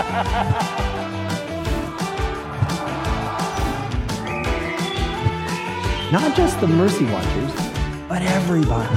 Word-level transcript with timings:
Not 6.10 6.34
just 6.34 6.58
the 6.58 6.66
mercy 6.66 7.04
watchers, 7.04 7.52
but 8.08 8.22
everybody. 8.22 8.96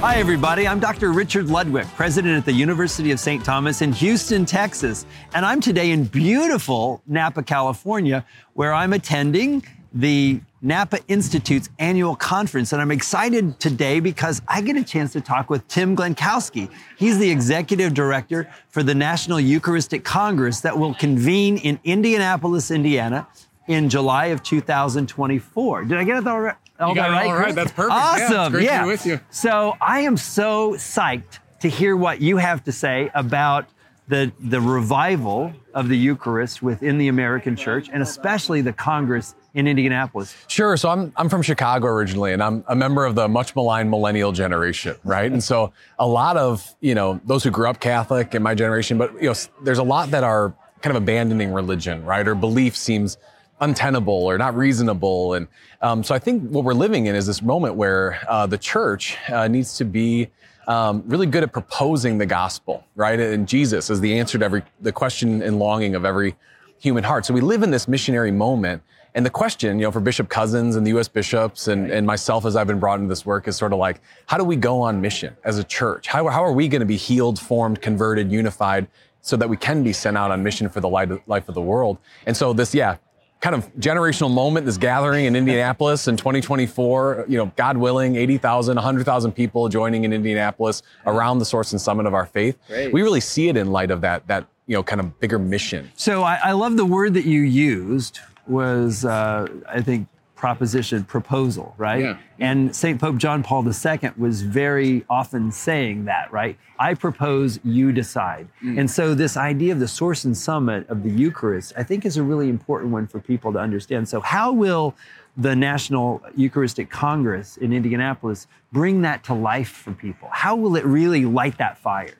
Hi, 0.00 0.16
everybody. 0.16 0.68
I'm 0.68 0.78
Dr. 0.78 1.10
Richard 1.10 1.46
Ludwick, 1.46 1.86
president 1.94 2.36
at 2.36 2.44
the 2.44 2.52
University 2.52 3.10
of 3.10 3.18
St. 3.18 3.42
Thomas 3.42 3.80
in 3.80 3.94
Houston, 3.94 4.44
Texas. 4.44 5.06
And 5.32 5.46
I'm 5.46 5.60
today 5.60 5.90
in 5.90 6.04
beautiful 6.04 7.02
Napa, 7.06 7.42
California, 7.42 8.26
where 8.52 8.74
I'm 8.74 8.92
attending 8.92 9.64
the 9.94 10.42
Napa 10.60 10.98
Institute's 11.08 11.68
annual 11.78 12.16
conference. 12.16 12.72
And 12.72 12.82
I'm 12.82 12.90
excited 12.90 13.58
today 13.60 14.00
because 14.00 14.42
I 14.48 14.60
get 14.60 14.76
a 14.76 14.84
chance 14.84 15.12
to 15.12 15.20
talk 15.20 15.50
with 15.50 15.66
Tim 15.68 15.94
Glemkowski. 15.94 16.70
He's 16.96 17.18
the 17.18 17.30
executive 17.30 17.94
director 17.94 18.50
for 18.68 18.82
the 18.82 18.94
National 18.94 19.38
Eucharistic 19.38 20.04
Congress 20.04 20.60
that 20.60 20.76
will 20.76 20.94
convene 20.94 21.58
in 21.58 21.78
Indianapolis, 21.84 22.70
Indiana 22.70 23.28
in 23.68 23.88
July 23.88 24.26
of 24.26 24.42
2024. 24.42 25.84
Did 25.84 25.98
I 25.98 26.04
get 26.04 26.16
it 26.16 26.26
all 26.26 26.40
right? 26.40 26.56
All, 26.80 26.94
that 26.94 27.10
right, 27.10 27.26
all 27.26 27.34
right. 27.34 27.54
That's 27.54 27.72
perfect. 27.72 27.92
Awesome. 27.92 28.54
Yeah, 28.54 28.60
yeah. 28.60 28.86
with 28.86 29.04
you. 29.04 29.20
So 29.30 29.76
I 29.80 30.00
am 30.00 30.16
so 30.16 30.74
psyched 30.74 31.38
to 31.60 31.68
hear 31.68 31.96
what 31.96 32.20
you 32.20 32.36
have 32.36 32.64
to 32.64 32.72
say 32.72 33.10
about 33.14 33.68
the, 34.06 34.32
the 34.40 34.60
revival 34.60 35.52
of 35.74 35.88
the 35.88 35.96
Eucharist 35.96 36.62
within 36.62 36.98
the 36.98 37.08
American 37.08 37.56
church 37.56 37.88
and 37.92 38.02
especially 38.02 38.62
the 38.62 38.72
Congress 38.72 39.34
in 39.58 39.66
Indianapolis. 39.66 40.36
Sure. 40.46 40.76
So 40.76 40.88
I'm, 40.88 41.12
I'm 41.16 41.28
from 41.28 41.42
Chicago 41.42 41.88
originally, 41.88 42.32
and 42.32 42.40
I'm 42.40 42.64
a 42.68 42.76
member 42.76 43.04
of 43.04 43.16
the 43.16 43.26
much 43.26 43.56
maligned 43.56 43.90
millennial 43.90 44.30
generation, 44.30 44.94
right? 45.02 45.30
and 45.30 45.42
so 45.42 45.72
a 45.98 46.06
lot 46.06 46.36
of, 46.36 46.76
you 46.80 46.94
know, 46.94 47.20
those 47.24 47.42
who 47.42 47.50
grew 47.50 47.68
up 47.68 47.80
Catholic 47.80 48.36
in 48.36 48.42
my 48.42 48.54
generation, 48.54 48.98
but, 48.98 49.12
you 49.14 49.28
know, 49.28 49.34
there's 49.64 49.78
a 49.78 49.82
lot 49.82 50.12
that 50.12 50.22
are 50.22 50.54
kind 50.80 50.96
of 50.96 51.02
abandoning 51.02 51.52
religion, 51.52 52.04
right? 52.04 52.26
Or 52.28 52.36
belief 52.36 52.76
seems 52.76 53.18
untenable 53.60 54.14
or 54.14 54.38
not 54.38 54.54
reasonable. 54.56 55.34
And 55.34 55.48
um, 55.82 56.04
so 56.04 56.14
I 56.14 56.20
think 56.20 56.48
what 56.50 56.62
we're 56.62 56.72
living 56.72 57.06
in 57.06 57.16
is 57.16 57.26
this 57.26 57.42
moment 57.42 57.74
where 57.74 58.20
uh, 58.28 58.46
the 58.46 58.58
church 58.58 59.16
uh, 59.28 59.48
needs 59.48 59.76
to 59.78 59.84
be 59.84 60.28
um, 60.68 61.02
really 61.06 61.26
good 61.26 61.42
at 61.42 61.52
proposing 61.52 62.18
the 62.18 62.26
gospel, 62.26 62.84
right? 62.94 63.18
And 63.18 63.48
Jesus 63.48 63.90
is 63.90 64.00
the 64.00 64.20
answer 64.20 64.38
to 64.38 64.44
every 64.44 64.62
the 64.80 64.92
question 64.92 65.42
and 65.42 65.58
longing 65.58 65.96
of 65.96 66.04
every 66.04 66.36
human 66.78 67.02
heart. 67.02 67.26
So 67.26 67.34
we 67.34 67.40
live 67.40 67.64
in 67.64 67.72
this 67.72 67.88
missionary 67.88 68.30
moment. 68.30 68.82
And 69.18 69.26
the 69.26 69.30
question, 69.30 69.80
you 69.80 69.82
know, 69.84 69.90
for 69.90 69.98
Bishop 69.98 70.28
Cozzens 70.28 70.76
and 70.76 70.86
the 70.86 70.90
U.S. 70.90 71.08
bishops 71.08 71.66
and, 71.66 71.90
and 71.90 72.06
myself 72.06 72.46
as 72.46 72.54
I've 72.54 72.68
been 72.68 72.78
brought 72.78 73.00
into 73.00 73.08
this 73.08 73.26
work 73.26 73.48
is 73.48 73.56
sort 73.56 73.72
of 73.72 73.80
like, 73.80 74.00
how 74.26 74.38
do 74.38 74.44
we 74.44 74.54
go 74.54 74.80
on 74.80 75.00
mission 75.00 75.36
as 75.42 75.58
a 75.58 75.64
church? 75.64 76.06
How, 76.06 76.28
how 76.28 76.44
are 76.44 76.52
we 76.52 76.68
going 76.68 76.82
to 76.82 76.86
be 76.86 76.96
healed, 76.96 77.36
formed, 77.36 77.82
converted, 77.82 78.30
unified 78.30 78.86
so 79.20 79.36
that 79.36 79.48
we 79.48 79.56
can 79.56 79.82
be 79.82 79.92
sent 79.92 80.16
out 80.16 80.30
on 80.30 80.44
mission 80.44 80.68
for 80.68 80.78
the 80.78 80.88
light, 80.88 81.28
life 81.28 81.48
of 81.48 81.56
the 81.56 81.60
world? 81.60 81.98
And 82.26 82.36
so 82.36 82.52
this, 82.52 82.72
yeah, 82.72 82.98
kind 83.40 83.56
of 83.56 83.74
generational 83.74 84.32
moment, 84.32 84.66
this 84.66 84.76
gathering 84.76 85.24
in 85.24 85.34
Indianapolis 85.34 86.06
in 86.06 86.16
2024, 86.16 87.24
you 87.26 87.38
know, 87.38 87.50
God 87.56 87.76
willing, 87.76 88.14
80,000, 88.14 88.76
100,000 88.76 89.32
people 89.32 89.68
joining 89.68 90.04
in 90.04 90.12
Indianapolis 90.12 90.82
around 91.06 91.40
the 91.40 91.44
source 91.44 91.72
and 91.72 91.80
summit 91.80 92.06
of 92.06 92.14
our 92.14 92.26
faith. 92.26 92.56
Great. 92.68 92.92
We 92.92 93.02
really 93.02 93.20
see 93.20 93.48
it 93.48 93.56
in 93.56 93.72
light 93.72 93.90
of 93.90 94.00
that, 94.02 94.28
that, 94.28 94.46
you 94.68 94.76
know, 94.76 94.84
kind 94.84 95.00
of 95.00 95.18
bigger 95.18 95.40
mission. 95.40 95.90
So 95.96 96.22
I, 96.22 96.38
I 96.44 96.52
love 96.52 96.76
the 96.76 96.86
word 96.86 97.14
that 97.14 97.24
you 97.24 97.40
used 97.40 98.20
was, 98.48 99.04
uh, 99.04 99.46
I 99.68 99.80
think, 99.82 100.08
proposition, 100.38 101.02
proposal, 101.02 101.74
right? 101.76 102.00
Yeah. 102.00 102.18
And 102.38 102.74
St. 102.74 103.00
Pope 103.00 103.16
John 103.16 103.42
Paul 103.42 103.66
II 103.66 104.10
was 104.16 104.42
very 104.42 105.04
often 105.10 105.50
saying 105.50 106.04
that, 106.04 106.32
right? 106.32 106.56
I 106.78 106.94
propose, 106.94 107.58
you 107.64 107.90
decide. 107.90 108.48
Mm. 108.62 108.78
And 108.78 108.90
so 108.90 109.14
this 109.14 109.36
idea 109.36 109.72
of 109.72 109.80
the 109.80 109.88
source 109.88 110.24
and 110.24 110.36
summit 110.36 110.88
of 110.88 111.02
the 111.02 111.10
Eucharist, 111.10 111.72
I 111.76 111.82
think 111.82 112.06
is 112.06 112.16
a 112.16 112.22
really 112.22 112.48
important 112.48 112.92
one 112.92 113.08
for 113.08 113.18
people 113.18 113.52
to 113.52 113.58
understand. 113.58 114.08
So 114.08 114.20
how 114.20 114.52
will 114.52 114.94
the 115.38 115.54
National 115.54 116.20
Eucharistic 116.36 116.90
Congress 116.90 117.56
in 117.56 117.72
Indianapolis 117.72 118.48
bring 118.72 119.02
that 119.02 119.22
to 119.24 119.34
life 119.34 119.68
for 119.68 119.92
people? 119.92 120.28
How 120.32 120.56
will 120.56 120.76
it 120.76 120.84
really 120.84 121.24
light 121.24 121.56
that 121.58 121.78
fire? 121.78 122.14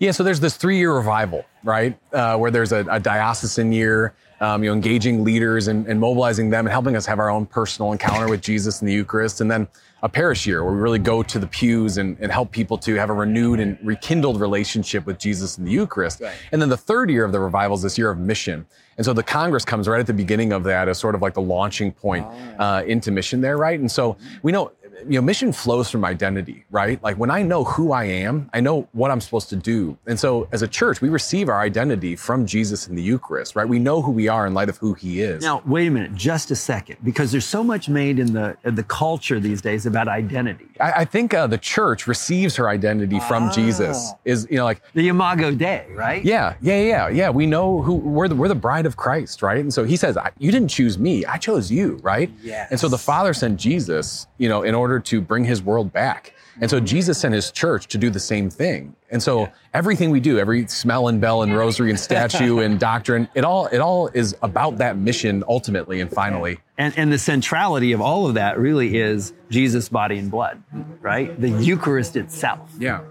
Yeah, 0.00 0.10
so 0.10 0.24
there's 0.24 0.40
this 0.40 0.56
three-year 0.56 0.92
revival, 0.92 1.44
right? 1.62 1.96
Uh, 2.12 2.36
where 2.36 2.50
there's 2.50 2.72
a, 2.72 2.84
a 2.90 2.98
diocesan 2.98 3.72
year, 3.72 4.14
um, 4.40 4.62
you 4.62 4.70
know, 4.70 4.74
engaging 4.74 5.24
leaders 5.24 5.68
and, 5.68 5.86
and, 5.86 5.98
mobilizing 6.00 6.50
them 6.50 6.66
and 6.66 6.72
helping 6.72 6.96
us 6.96 7.06
have 7.06 7.18
our 7.18 7.30
own 7.30 7.46
personal 7.46 7.92
encounter 7.92 8.28
with 8.28 8.40
Jesus 8.40 8.80
and 8.80 8.88
the 8.88 8.92
Eucharist. 8.92 9.40
And 9.40 9.50
then 9.50 9.68
a 10.04 10.08
parish 10.08 10.46
year 10.46 10.62
where 10.62 10.74
we 10.74 10.78
really 10.78 10.98
go 10.98 11.22
to 11.22 11.38
the 11.38 11.46
pews 11.46 11.96
and, 11.96 12.18
and 12.20 12.30
help 12.30 12.52
people 12.52 12.76
to 12.76 12.94
have 12.96 13.08
a 13.08 13.12
renewed 13.12 13.58
and 13.58 13.78
rekindled 13.82 14.38
relationship 14.38 15.06
with 15.06 15.18
Jesus 15.18 15.56
and 15.56 15.66
the 15.66 15.70
Eucharist. 15.72 16.20
Right. 16.20 16.36
And 16.52 16.60
then 16.60 16.68
the 16.68 16.76
third 16.76 17.08
year 17.10 17.24
of 17.24 17.32
the 17.32 17.40
revival 17.40 17.74
is 17.74 17.82
this 17.82 17.96
year 17.96 18.10
of 18.10 18.18
mission. 18.18 18.66
And 18.98 19.04
so 19.04 19.14
the 19.14 19.22
Congress 19.22 19.64
comes 19.64 19.88
right 19.88 19.98
at 19.98 20.06
the 20.06 20.12
beginning 20.12 20.52
of 20.52 20.62
that 20.64 20.88
as 20.90 20.98
sort 20.98 21.14
of 21.14 21.22
like 21.22 21.32
the 21.32 21.40
launching 21.40 21.90
point 21.90 22.26
oh. 22.28 22.62
uh, 22.62 22.82
into 22.86 23.10
mission 23.10 23.40
there, 23.40 23.56
right? 23.56 23.80
And 23.80 23.90
so 23.90 24.18
we 24.42 24.52
know 24.52 24.72
you 25.08 25.18
know, 25.18 25.22
mission 25.22 25.52
flows 25.52 25.90
from 25.90 26.04
identity, 26.04 26.64
right? 26.70 27.02
Like 27.02 27.16
when 27.16 27.30
I 27.30 27.42
know 27.42 27.64
who 27.64 27.92
I 27.92 28.04
am, 28.04 28.50
I 28.52 28.60
know 28.60 28.88
what 28.92 29.10
I'm 29.10 29.20
supposed 29.20 29.48
to 29.50 29.56
do. 29.56 29.96
And 30.06 30.18
so 30.18 30.48
as 30.52 30.62
a 30.62 30.68
church, 30.68 31.00
we 31.00 31.08
receive 31.08 31.48
our 31.48 31.60
identity 31.60 32.16
from 32.16 32.46
Jesus 32.46 32.88
in 32.88 32.94
the 32.94 33.02
Eucharist, 33.02 33.56
right? 33.56 33.68
We 33.68 33.78
know 33.78 34.02
who 34.02 34.10
we 34.10 34.28
are 34.28 34.46
in 34.46 34.54
light 34.54 34.68
of 34.68 34.76
who 34.78 34.94
he 34.94 35.20
is. 35.20 35.42
Now, 35.42 35.62
wait 35.66 35.86
a 35.86 35.90
minute, 35.90 36.14
just 36.14 36.50
a 36.50 36.56
second, 36.56 36.96
because 37.02 37.32
there's 37.32 37.44
so 37.44 37.64
much 37.64 37.88
made 37.88 38.18
in 38.18 38.32
the 38.32 38.56
in 38.64 38.74
the 38.74 38.82
culture 38.82 39.40
these 39.40 39.60
days 39.60 39.86
about 39.86 40.08
identity. 40.08 40.66
I, 40.80 40.92
I 40.92 41.04
think 41.04 41.34
uh, 41.34 41.46
the 41.46 41.58
church 41.58 42.06
receives 42.06 42.56
her 42.56 42.68
identity 42.68 43.20
from 43.20 43.50
Jesus. 43.52 44.12
Is 44.24 44.46
you 44.50 44.56
know 44.56 44.64
like 44.64 44.82
the 44.94 45.08
Imago 45.08 45.50
Dei, 45.50 45.86
right? 45.90 46.24
Yeah, 46.24 46.54
yeah, 46.60 46.80
yeah, 46.80 47.08
yeah. 47.08 47.30
We 47.30 47.46
know 47.46 47.82
who 47.82 47.94
we're 47.94 48.28
the, 48.28 48.34
we're 48.34 48.48
the 48.48 48.54
bride 48.54 48.86
of 48.86 48.96
Christ, 48.96 49.42
right? 49.42 49.58
And 49.58 49.72
so 49.72 49.84
he 49.84 49.96
says, 49.96 50.16
"You 50.38 50.52
didn't 50.52 50.68
choose 50.68 50.98
me; 50.98 51.24
I 51.24 51.38
chose 51.38 51.70
you," 51.70 51.98
right? 52.02 52.30
Yes. 52.42 52.70
And 52.70 52.78
so 52.78 52.88
the 52.88 52.98
Father 52.98 53.32
sent 53.34 53.58
Jesus, 53.58 54.26
you 54.38 54.48
know, 54.48 54.62
in 54.62 54.74
order 54.74 54.83
to 55.00 55.20
bring 55.20 55.44
his 55.44 55.62
world 55.62 55.92
back. 55.92 56.34
And 56.60 56.70
so 56.70 56.78
Jesus 56.78 57.18
sent 57.18 57.34
his 57.34 57.50
church 57.50 57.88
to 57.88 57.98
do 57.98 58.10
the 58.10 58.20
same 58.20 58.48
thing. 58.48 58.94
And 59.10 59.22
so 59.22 59.40
yeah. 59.40 59.50
everything 59.72 60.10
we 60.10 60.20
do, 60.20 60.38
every 60.38 60.66
smell 60.68 61.08
and 61.08 61.20
bell 61.20 61.42
and 61.42 61.56
rosary 61.56 61.90
and 61.90 61.98
statue 61.98 62.58
and 62.58 62.78
doctrine, 62.90 63.28
it 63.34 63.44
all 63.44 63.66
it 63.66 63.78
all 63.78 64.08
is 64.08 64.36
about 64.42 64.78
that 64.78 64.96
mission 64.96 65.42
ultimately 65.48 66.00
and 66.00 66.10
finally. 66.10 66.58
And, 66.78 66.96
and 66.96 67.12
the 67.12 67.18
centrality 67.18 67.92
of 67.92 68.00
all 68.00 68.26
of 68.26 68.34
that 68.34 68.58
really 68.58 68.98
is 68.98 69.32
Jesus' 69.50 69.88
body 69.88 70.18
and 70.18 70.30
blood, 70.30 70.62
right? 71.00 71.38
The 71.40 71.50
Eucharist 71.50 72.16
itself. 72.16 72.70
Yeah. 72.78 73.02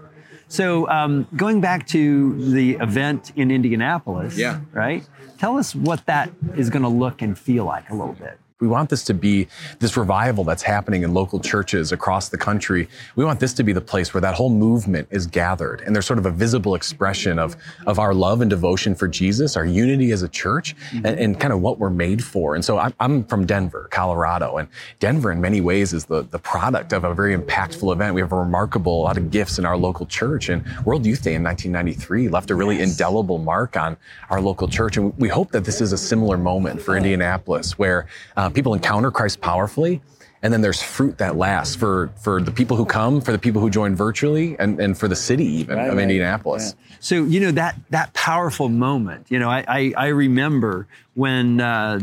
So 0.48 0.88
um, 0.88 1.26
going 1.34 1.60
back 1.60 1.86
to 1.88 2.52
the 2.52 2.72
event 2.72 3.32
in 3.36 3.50
Indianapolis, 3.50 4.36
yeah. 4.36 4.60
right? 4.72 5.06
Tell 5.38 5.58
us 5.58 5.74
what 5.74 6.06
that 6.06 6.30
is 6.56 6.70
going 6.70 6.82
to 6.82 6.88
look 6.88 7.22
and 7.22 7.38
feel 7.38 7.64
like 7.64 7.90
a 7.90 7.94
little 7.94 8.14
bit. 8.14 8.38
We 8.64 8.68
want 8.68 8.88
this 8.88 9.04
to 9.04 9.14
be 9.14 9.46
this 9.78 9.94
revival 9.94 10.42
that's 10.42 10.62
happening 10.62 11.02
in 11.02 11.12
local 11.12 11.38
churches 11.38 11.92
across 11.92 12.30
the 12.30 12.38
country. 12.38 12.88
We 13.14 13.22
want 13.22 13.40
this 13.40 13.52
to 13.54 13.62
be 13.62 13.74
the 13.74 13.82
place 13.82 14.14
where 14.14 14.22
that 14.22 14.34
whole 14.34 14.48
movement 14.48 15.08
is 15.10 15.26
gathered 15.26 15.82
and 15.82 15.94
there's 15.94 16.06
sort 16.06 16.18
of 16.18 16.24
a 16.24 16.30
visible 16.30 16.74
expression 16.74 17.38
of, 17.38 17.56
of 17.86 17.98
our 17.98 18.14
love 18.14 18.40
and 18.40 18.48
devotion 18.48 18.94
for 18.94 19.06
Jesus, 19.06 19.54
our 19.54 19.66
unity 19.66 20.12
as 20.12 20.22
a 20.22 20.28
church, 20.28 20.74
mm-hmm. 20.76 21.04
and, 21.04 21.18
and, 21.18 21.40
kind 21.40 21.52
of 21.52 21.60
what 21.60 21.78
we're 21.78 21.90
made 21.90 22.24
for. 22.24 22.54
And 22.54 22.64
so 22.64 22.78
I'm, 22.78 22.94
I'm, 23.00 23.24
from 23.24 23.44
Denver, 23.44 23.88
Colorado, 23.90 24.56
and 24.56 24.68
Denver 24.98 25.30
in 25.30 25.42
many 25.42 25.60
ways 25.60 25.92
is 25.92 26.06
the, 26.06 26.22
the 26.22 26.38
product 26.38 26.94
of 26.94 27.04
a 27.04 27.12
very 27.12 27.36
impactful 27.36 27.92
event. 27.92 28.14
We 28.14 28.22
have 28.22 28.32
a 28.32 28.38
remarkable 28.38 29.02
lot 29.02 29.18
of 29.18 29.30
gifts 29.30 29.58
in 29.58 29.66
our 29.66 29.76
local 29.76 30.06
church, 30.06 30.48
and 30.48 30.64
World 30.86 31.04
Youth 31.04 31.22
Day 31.22 31.34
in 31.34 31.42
1993 31.42 32.28
left 32.28 32.50
a 32.50 32.54
really 32.54 32.78
yes. 32.78 32.92
indelible 32.92 33.38
mark 33.38 33.76
on 33.76 33.98
our 34.30 34.40
local 34.40 34.68
church. 34.68 34.96
And 34.96 35.14
we 35.18 35.28
hope 35.28 35.50
that 35.50 35.64
this 35.64 35.80
is 35.82 35.92
a 35.92 35.98
similar 35.98 36.38
moment 36.38 36.80
for 36.80 36.96
Indianapolis 36.96 37.78
where 37.78 38.06
uh, 38.36 38.48
people 38.54 38.74
encounter 38.74 39.10
Christ 39.10 39.40
powerfully. 39.40 40.00
And 40.42 40.52
then 40.52 40.60
there's 40.60 40.82
fruit 40.82 41.16
that 41.18 41.36
lasts 41.36 41.74
for, 41.74 42.10
for 42.22 42.42
the 42.42 42.50
people 42.50 42.76
who 42.76 42.84
come, 42.84 43.22
for 43.22 43.32
the 43.32 43.38
people 43.38 43.62
who 43.62 43.70
join 43.70 43.96
virtually, 43.96 44.58
and, 44.58 44.78
and 44.78 44.96
for 44.96 45.08
the 45.08 45.16
city 45.16 45.46
even 45.46 45.78
right, 45.78 45.88
of 45.88 45.94
right. 45.94 46.02
Indianapolis. 46.02 46.74
Yeah. 46.76 46.96
So, 47.00 47.24
you 47.24 47.40
know, 47.40 47.50
that, 47.52 47.76
that 47.88 48.12
powerful 48.12 48.68
moment, 48.68 49.26
you 49.30 49.38
know, 49.38 49.48
I, 49.48 49.64
I, 49.66 49.94
I 49.96 50.06
remember 50.08 50.86
when 51.14 51.62
uh, 51.62 52.00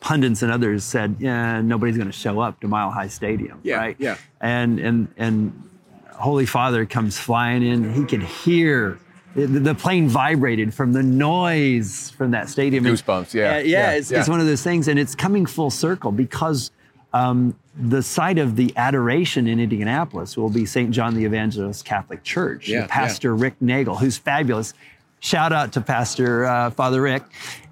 pundits 0.00 0.40
and 0.40 0.50
others 0.50 0.82
said, 0.82 1.16
yeah, 1.18 1.60
nobody's 1.60 1.98
going 1.98 2.10
to 2.10 2.12
show 2.12 2.40
up 2.40 2.58
to 2.60 2.68
Mile 2.68 2.90
High 2.90 3.08
Stadium, 3.08 3.60
yeah, 3.62 3.76
right? 3.76 3.96
Yeah. 3.98 4.16
And, 4.40 4.80
and, 4.80 5.08
and 5.18 5.68
Holy 6.12 6.46
Father 6.46 6.86
comes 6.86 7.18
flying 7.18 7.62
in. 7.62 7.92
He 7.92 8.06
can 8.06 8.22
hear 8.22 8.98
the 9.34 9.74
plane 9.74 10.08
vibrated 10.08 10.72
from 10.72 10.92
the 10.92 11.02
noise 11.02 12.10
from 12.10 12.30
that 12.32 12.48
stadium. 12.48 12.84
Goosebumps, 12.84 13.34
yeah. 13.34 13.58
yeah, 13.58 13.60
yeah, 13.60 13.92
it's, 13.92 14.10
yeah. 14.10 14.20
it's, 14.20 14.28
one 14.28 14.40
of 14.40 14.46
those 14.46 14.62
things, 14.62 14.88
and 14.88 14.98
it's 14.98 15.14
coming 15.14 15.44
full 15.44 15.70
circle 15.70 16.12
because 16.12 16.70
um, 17.12 17.58
the 17.76 18.02
site 18.02 18.38
of 18.38 18.56
the 18.56 18.72
adoration 18.76 19.46
in 19.46 19.58
Indianapolis 19.58 20.36
will 20.36 20.50
be 20.50 20.64
St. 20.64 20.90
John 20.90 21.14
the 21.14 21.24
Evangelist 21.24 21.84
Catholic 21.84 22.22
Church. 22.22 22.68
Yeah, 22.68 22.86
Pastor. 22.88 23.34
Rick 23.34 23.54
Nagel, 23.60 23.96
who's 23.96 24.16
fabulous, 24.16 24.74
Shout 25.24 25.54
out 25.54 25.72
to 25.72 25.80
Pastor 25.80 26.44
uh, 26.44 26.68
Father 26.68 27.00
Rick. 27.00 27.22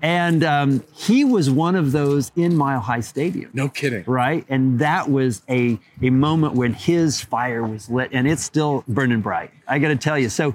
And 0.00 0.43
um, 0.43 0.82
he 0.94 1.23
was 1.23 1.50
one 1.50 1.76
of 1.76 1.93
those 1.93 2.32
in 2.35 2.56
Mile 2.56 2.81
High 2.81 3.00
Stadium. 3.00 3.50
No 3.53 3.69
kidding. 3.69 4.05
Right? 4.06 4.47
And 4.49 4.79
that 4.79 5.11
was 5.11 5.43
a, 5.50 5.79
a 6.00 6.09
moment 6.09 6.55
when 6.55 6.73
his 6.73 7.20
fire 7.20 7.62
was 7.62 7.91
lit 7.91 8.09
and 8.11 8.26
it's 8.26 8.43
still 8.43 8.85
burning 8.88 9.20
bright. 9.20 9.50
I 9.69 9.81
got 9.81 9.88
to 9.88 9.97
tell 9.97 10.19
you. 10.19 10.31
So 10.31 10.55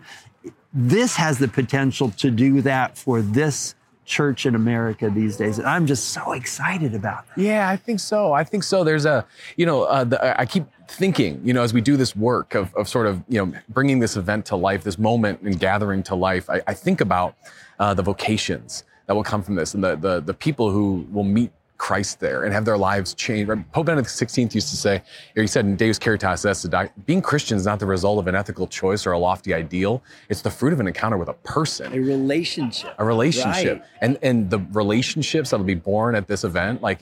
this 0.77 1.15
has 1.15 1.39
the 1.39 1.47
potential 1.47 2.11
to 2.11 2.29
do 2.29 2.61
that 2.61 2.95
for 2.95 3.23
this 3.23 3.73
church 4.05 4.45
in 4.45 4.53
America 4.53 5.09
these 5.09 5.35
days. 5.35 5.57
And 5.57 5.67
I'm 5.67 5.87
just 5.87 6.09
so 6.09 6.33
excited 6.33 6.93
about 6.93 7.27
that. 7.27 7.41
Yeah, 7.41 7.67
I 7.67 7.75
think 7.75 7.99
so. 7.99 8.31
I 8.31 8.43
think 8.43 8.63
so. 8.63 8.83
There's 8.83 9.05
a, 9.05 9.25
you 9.57 9.65
know, 9.65 9.83
uh, 9.83 10.03
the, 10.03 10.39
I 10.39 10.45
keep 10.45 10.65
thinking, 10.87 11.41
you 11.43 11.51
know, 11.51 11.63
as 11.63 11.73
we 11.73 11.81
do 11.81 11.97
this 11.97 12.15
work 12.15 12.53
of, 12.53 12.73
of 12.75 12.87
sort 12.87 13.07
of, 13.07 13.23
you 13.27 13.43
know, 13.43 13.51
bringing 13.69 13.99
this 13.99 14.15
event 14.15 14.45
to 14.45 14.55
life, 14.55 14.83
this 14.83 14.99
moment 14.99 15.41
and 15.41 15.59
gathering 15.59 16.03
to 16.03 16.15
life, 16.15 16.47
I, 16.49 16.61
I 16.67 16.73
think 16.73 17.01
about 17.01 17.35
uh, 17.79 17.95
the 17.95 18.03
vocations 18.03 18.83
that 19.07 19.15
will 19.15 19.23
come 19.23 19.41
from 19.41 19.55
this 19.55 19.73
and 19.73 19.83
the, 19.83 19.95
the, 19.95 20.21
the 20.21 20.33
people 20.33 20.71
who 20.71 21.07
will 21.11 21.23
meet 21.23 21.51
Christ 21.77 22.19
there 22.19 22.43
and 22.43 22.53
have 22.53 22.65
their 22.65 22.77
lives 22.77 23.13
changed. 23.13 23.51
Pope 23.71 23.85
Benedict 23.85 24.09
XVI 24.09 24.53
used 24.53 24.69
to 24.69 24.75
say, 24.75 25.01
or 25.35 25.41
he 25.41 25.47
said 25.47 25.65
in 25.65 25.75
Deus 25.75 25.99
Caritas 25.99 26.45
Est, 26.45 26.69
being 27.05 27.21
Christian 27.21 27.57
is 27.57 27.65
not 27.65 27.79
the 27.79 27.85
result 27.85 28.19
of 28.19 28.27
an 28.27 28.35
ethical 28.35 28.67
choice 28.67 29.05
or 29.05 29.11
a 29.11 29.19
lofty 29.19 29.53
ideal. 29.53 30.03
It's 30.29 30.41
the 30.41 30.51
fruit 30.51 30.73
of 30.73 30.79
an 30.79 30.87
encounter 30.87 31.17
with 31.17 31.29
a 31.29 31.33
person. 31.33 31.93
A 31.93 31.99
relationship. 31.99 32.95
A 32.97 33.05
relationship. 33.05 33.79
Right. 33.79 33.89
And, 34.01 34.17
and 34.21 34.49
the 34.49 34.59
relationships 34.71 35.51
that'll 35.51 35.65
be 35.65 35.75
born 35.75 36.15
at 36.15 36.27
this 36.27 36.43
event, 36.43 36.81
like 36.81 36.99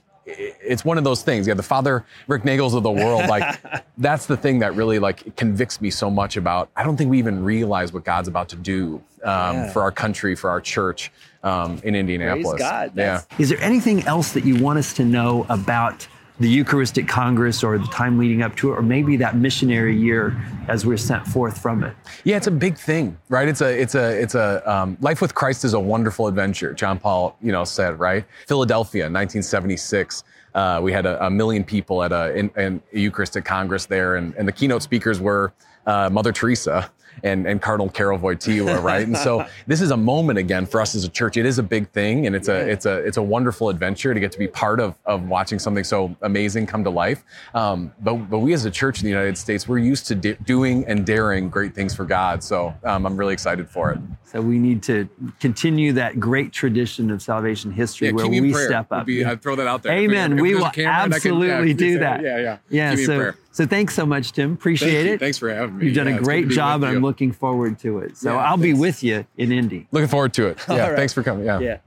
it's 0.67 0.85
one 0.85 0.97
of 0.97 1.03
those 1.03 1.23
things. 1.23 1.47
Yeah, 1.47 1.53
the 1.53 1.63
Father 1.63 2.05
Rick 2.27 2.43
Nagels 2.43 2.75
of 2.75 2.83
the 2.83 2.91
world, 2.91 3.27
like 3.27 3.59
that's 3.97 4.25
the 4.25 4.37
thing 4.37 4.59
that 4.59 4.75
really 4.75 4.99
like 4.99 5.35
convicts 5.35 5.81
me 5.81 5.89
so 5.89 6.09
much 6.09 6.37
about. 6.37 6.69
I 6.75 6.83
don't 6.83 6.97
think 6.97 7.09
we 7.09 7.19
even 7.19 7.43
realize 7.43 7.93
what 7.93 8.03
God's 8.03 8.27
about 8.27 8.49
to 8.49 8.55
do 8.55 9.01
um, 9.23 9.55
yeah. 9.55 9.71
for 9.71 9.81
our 9.81 9.91
country, 9.91 10.35
for 10.35 10.49
our 10.49 10.61
church 10.61 11.11
um, 11.43 11.79
in 11.83 11.95
Indianapolis. 11.95 12.51
Praise 12.51 12.59
God. 12.59 12.91
Yeah. 12.95 13.21
Is 13.39 13.49
there 13.49 13.61
anything 13.61 14.03
else 14.03 14.33
that 14.33 14.45
you 14.45 14.61
want 14.61 14.79
us 14.79 14.93
to 14.93 15.05
know 15.05 15.45
about? 15.49 16.07
The 16.39 16.49
Eucharistic 16.49 17.07
Congress 17.07 17.63
or 17.63 17.77
the 17.77 17.87
time 17.87 18.17
leading 18.17 18.41
up 18.41 18.55
to 18.57 18.71
it, 18.71 18.77
or 18.77 18.81
maybe 18.81 19.17
that 19.17 19.37
missionary 19.37 19.95
year 19.95 20.35
as 20.67 20.85
we're 20.85 20.97
sent 20.97 21.25
forth 21.25 21.57
from 21.61 21.83
it. 21.83 21.95
Yeah, 22.23 22.37
it's 22.37 22.47
a 22.47 22.51
big 22.51 22.77
thing, 22.77 23.17
right? 23.29 23.47
It's 23.47 23.61
a, 23.61 23.81
it's 23.81 23.95
a, 23.95 24.21
it's 24.21 24.35
a 24.35 24.69
um, 24.69 24.97
life 24.99 25.21
with 25.21 25.33
Christ 25.33 25.63
is 25.63 25.73
a 25.73 25.79
wonderful 25.79 26.27
adventure. 26.27 26.73
John 26.73 26.99
Paul, 26.99 27.37
you 27.41 27.51
know, 27.51 27.63
said 27.63 27.99
right. 27.99 28.25
Philadelphia, 28.47 29.03
1976. 29.03 30.23
Uh, 30.53 30.79
we 30.81 30.91
had 30.91 31.05
a, 31.05 31.25
a, 31.25 31.29
million 31.29 31.65
people 31.65 32.01
at 32.01 32.13
a, 32.13 32.33
in, 32.33 32.49
in 32.55 32.81
a 32.93 32.99
Eucharistic 32.99 33.43
Congress 33.43 33.85
there, 33.85 34.15
and, 34.15 34.33
and 34.35 34.47
the 34.47 34.53
keynote 34.53 34.81
speakers 34.81 35.19
were 35.19 35.53
uh, 35.85 36.09
Mother 36.09 36.31
Teresa 36.31 36.89
and, 37.23 37.47
and 37.47 37.61
Cardinal 37.61 37.89
Karol 37.89 38.19
Wojtyla, 38.19 38.81
right? 38.81 39.05
and 39.05 39.17
so 39.17 39.45
this 39.67 39.81
is 39.81 39.91
a 39.91 39.97
moment 39.97 40.39
again 40.39 40.65
for 40.65 40.81
us 40.81 40.95
as 40.95 41.03
a 41.03 41.09
church. 41.09 41.37
It 41.37 41.45
is 41.45 41.59
a 41.59 41.63
big 41.63 41.89
thing, 41.89 42.25
and 42.25 42.35
it's 42.35 42.47
a 42.47 42.69
it's 42.69 42.85
a 42.85 42.97
it's 42.99 43.17
a 43.17 43.23
wonderful 43.23 43.69
adventure 43.69 44.13
to 44.13 44.19
get 44.19 44.31
to 44.31 44.39
be 44.39 44.47
part 44.47 44.79
of 44.79 44.95
of 45.05 45.27
watching 45.27 45.59
something 45.59 45.83
so 45.83 46.15
amazing 46.21 46.65
come 46.65 46.83
to 46.83 46.89
life. 46.89 47.23
Um, 47.53 47.91
but 48.01 48.15
but 48.29 48.39
we 48.39 48.53
as 48.53 48.65
a 48.65 48.71
church 48.71 48.99
in 48.99 49.03
the 49.03 49.09
United 49.09 49.37
States, 49.37 49.67
we're 49.67 49.79
used 49.79 50.07
to 50.07 50.15
doing 50.15 50.85
and 50.87 51.05
daring 51.05 51.49
great 51.49 51.73
things 51.73 51.95
for 51.95 52.05
God. 52.05 52.43
So 52.43 52.73
um, 52.83 53.05
I'm 53.05 53.17
really 53.17 53.33
excited 53.33 53.69
for 53.69 53.91
it. 53.91 53.99
So 54.23 54.41
we 54.41 54.59
need 54.59 54.83
to 54.83 55.07
continue 55.39 55.93
that 55.93 56.19
great 56.19 56.51
tradition 56.51 57.11
of 57.11 57.21
salvation 57.21 57.71
history 57.71 58.07
yeah, 58.07 58.13
where 58.13 58.27
we 58.27 58.53
step 58.53 58.91
up. 58.91 59.05
Be, 59.05 59.23
I'd 59.23 59.41
throw 59.41 59.55
that 59.55 59.67
out 59.67 59.83
there. 59.83 59.93
Amen. 59.93 60.33
If, 60.33 60.37
if 60.37 60.41
we 60.41 60.55
will 60.55 60.65
absolutely 60.65 61.47
can, 61.47 61.67
yeah, 61.67 61.73
do 61.73 61.99
that. 61.99 62.21
Yeah, 62.21 62.57
yeah. 62.69 62.95
Yeah. 62.95 63.05
so 63.05 63.33
so 63.55 63.65
thanks 63.65 63.95
so 63.95 64.05
much, 64.05 64.33
Tim. 64.33 64.51
Appreciate 64.51 65.03
Thank 65.03 65.07
it. 65.07 65.19
Thanks 65.21 65.37
for 65.37 65.47
having 65.47 65.77
me. 65.77 65.85
You've 65.85 65.95
done 65.95 66.09
yeah, 66.09 66.17
a 66.17 66.21
great 66.21 66.49
job, 66.49 66.83
and 66.83 66.97
I'm 66.97 67.01
looking 67.01 67.31
forward 67.31 67.79
to 67.79 67.99
it. 67.99 68.17
So 68.17 68.33
yeah, 68.33 68.39
I'll 68.39 68.57
thanks. 68.57 68.63
be 68.63 68.73
with 68.73 69.01
you 69.01 69.25
in 69.37 69.53
Indy. 69.53 69.87
Looking 69.93 70.09
forward 70.09 70.33
to 70.33 70.47
it. 70.47 70.59
Yeah. 70.67 70.87
Right. 70.89 70.97
Thanks 70.97 71.13
for 71.13 71.23
coming. 71.23 71.45
Yeah. 71.45 71.77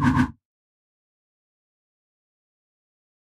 Yeah. 0.00 0.26